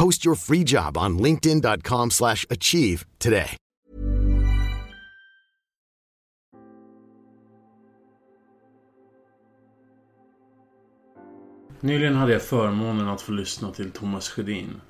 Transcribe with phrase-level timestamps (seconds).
[0.00, 3.56] Post your free job on linkedin.com slash achieve today.
[11.80, 14.80] Nyligen hade jag förmånen att få lyssna till Thomas Sjödin.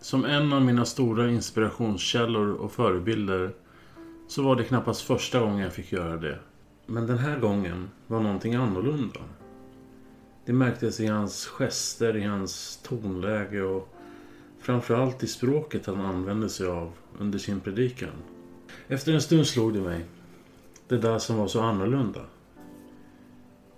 [0.00, 3.54] Som en av mina stora inspirationskällor och förebilder
[4.28, 6.38] så var det knappast första gången jag fick göra det.
[6.86, 9.20] Men den här gången var någonting annorlunda.
[10.46, 13.88] Det märktes i hans gester, i hans tonläge och
[14.60, 18.10] framförallt i språket han använde sig av under sin predikan.
[18.88, 20.04] Efter en stund slog det mig.
[20.88, 22.20] Det där som var så annorlunda.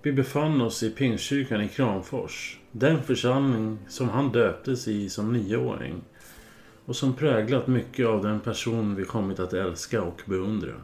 [0.02, 2.58] Vi befann oss i Pingstkyrkan i Kramfors.
[2.72, 6.00] Den församling som han döptes i som nioåring.
[6.84, 10.74] Och som präglat mycket av den person vi kommit att älska och beundra.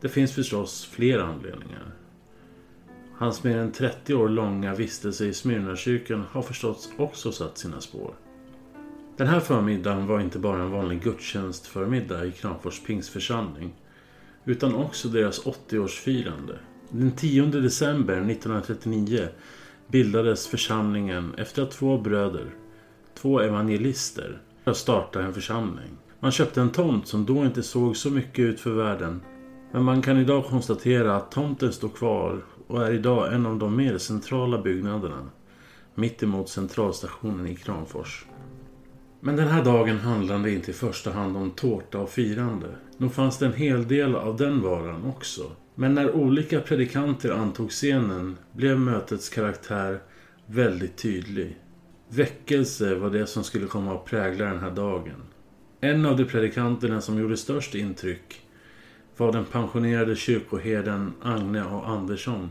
[0.00, 1.92] Det finns förstås fler anledningar.
[3.18, 8.14] Hans mer än 30 år långa vistelse i Smyrnakyrkan har förstås också satt sina spår.
[9.16, 13.74] Den här förmiddagen var inte bara en vanlig gudstjänstförmiddag i Kramfors pingsförsamling.
[14.44, 16.56] Utan också deras 80-årsfirande.
[16.90, 19.28] Den 10 december 1939
[19.88, 22.50] bildades församlingen efter att två bröder,
[23.14, 24.38] två evangelister,
[24.74, 25.90] startade en församling.
[26.20, 29.20] Man köpte en tomt som då inte såg så mycket ut för världen.
[29.72, 33.76] Men man kan idag konstatera att tomten står kvar och är idag en av de
[33.76, 35.30] mer centrala byggnaderna.
[35.94, 38.26] Mitt emot centralstationen i Kramfors.
[39.20, 42.66] Men den här dagen handlade inte i första hand om tårta och firande.
[42.98, 45.42] Nog fanns det en hel del av den varan också.
[45.74, 50.00] Men när olika predikanter antog scenen blev mötets karaktär
[50.46, 51.56] väldigt tydlig.
[52.08, 55.22] Väckelse var det som skulle komma att prägla den här dagen.
[55.80, 58.45] En av de predikanterna som gjorde störst intryck
[59.16, 61.82] var den pensionerade kyrkoherden Agne A.
[61.86, 62.50] Andersson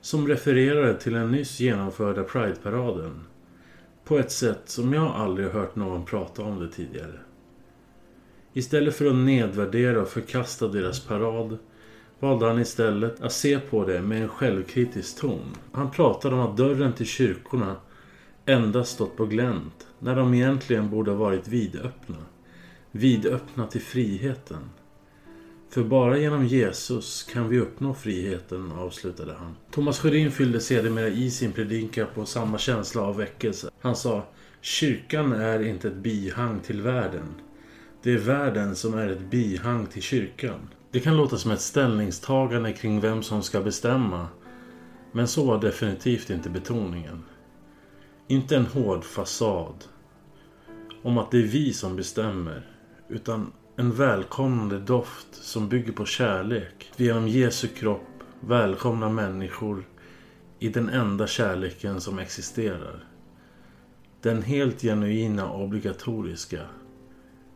[0.00, 3.24] som refererade till den nyss genomförda Pride-paraden
[4.04, 7.20] på ett sätt som jag aldrig hört någon prata om det tidigare.
[8.52, 11.58] Istället för att nedvärdera och förkasta deras parad
[12.20, 15.56] valde han istället att se på det med en självkritisk ton.
[15.72, 17.76] Han pratade om att dörren till kyrkorna
[18.46, 22.16] endast stått på glänt när de egentligen borde ha varit vidöppna.
[22.90, 24.70] Vidöppna till friheten.
[25.70, 29.56] För bara genom Jesus kan vi uppnå friheten, avslutade han.
[29.70, 33.70] Thomas Sjödin fyllde sedermera i sin predika på samma känsla av väckelse.
[33.80, 34.26] Han sa
[34.60, 37.34] Kyrkan är inte ett bihang till världen.
[38.02, 40.68] Det är världen som är ett bihang till kyrkan.
[40.90, 44.28] Det kan låta som ett ställningstagande kring vem som ska bestämma.
[45.12, 47.24] Men så var definitivt inte betoningen.
[48.28, 49.84] Inte en hård fasad.
[51.02, 52.66] Om att det är vi som bestämmer.
[53.08, 56.92] Utan en välkomnande doft som bygger på kärlek.
[56.96, 58.08] Vi genom Jesu kropp
[58.40, 59.84] välkomnar människor
[60.58, 63.04] i den enda kärleken som existerar.
[64.22, 66.60] Den helt genuina och obligatoriska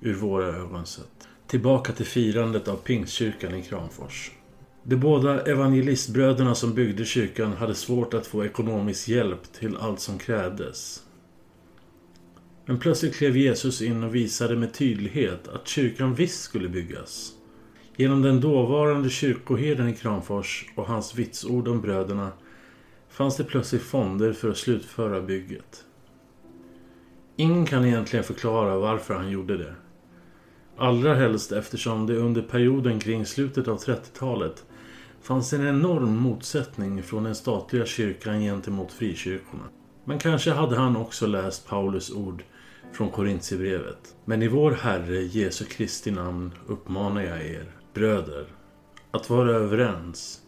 [0.01, 1.29] ur våra ögon sett.
[1.47, 4.31] Tillbaka till firandet av Pingstkyrkan i Kramfors.
[4.83, 10.19] De båda evangelistbröderna som byggde kyrkan hade svårt att få ekonomisk hjälp till allt som
[10.19, 11.03] krävdes.
[12.67, 17.33] Men plötsligt klev Jesus in och visade med tydlighet att kyrkan visst skulle byggas.
[17.97, 22.33] Genom den dåvarande kyrkoherden i Kramfors och hans vitsord om bröderna
[23.09, 25.85] fanns det plötsligt fonder för att slutföra bygget.
[27.37, 29.75] Ingen kan egentligen förklara varför han gjorde det.
[30.77, 34.65] Allra helst eftersom det under perioden kring slutet av 30-talet
[35.23, 39.65] fanns en enorm motsättning från den statliga kyrkan gentemot frikyrkorna.
[40.05, 42.45] Men kanske hade han också läst Paulus ord
[42.93, 44.17] från Korintierbrevet.
[44.25, 48.47] Men i vår Herre Jesu Kristi namn uppmanar jag er, bröder,
[49.11, 50.41] att vara överens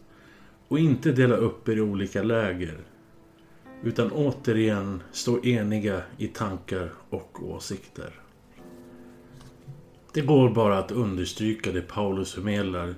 [0.67, 2.77] och inte dela upp er i olika läger
[3.83, 8.19] utan återigen stå eniga i tankar och åsikter.
[10.13, 12.95] Det går bara att understryka det Paulus förmedlar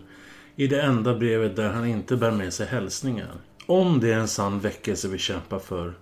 [0.56, 3.32] i det enda brevet där han inte bär med sig hälsningar.
[3.66, 5.94] Om det är en sann väckelse vi kämpar för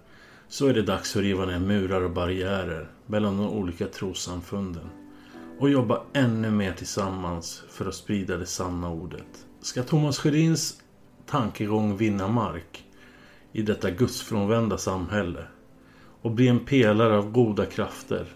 [0.48, 4.90] så är det dags att riva ner murar och barriärer mellan de olika trossamfunden
[5.60, 9.46] och jobba ännu mer tillsammans för att sprida det sanna ordet.
[9.62, 10.82] Ska Thomas Sjödins
[11.26, 12.86] tankegång vinna mark
[13.52, 15.48] i detta gudsfrånvända samhälle
[16.22, 18.28] och bli en pelare av goda krafter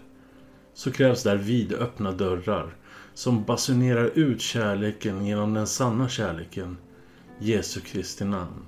[0.74, 2.74] så krävs där vidöppna dörrar
[3.14, 6.76] som basunerar ut kärleken genom den sanna kärleken
[7.38, 8.64] Jesu Kristi namn.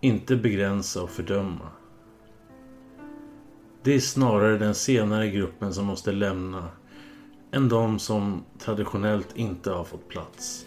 [0.00, 1.68] Inte begränsa och fördöma.
[3.84, 6.68] Det är snarare den senare gruppen som måste lämna
[7.52, 10.66] än de som traditionellt inte har fått plats.